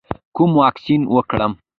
[0.35, 1.51] کوم واکسین وکړم؟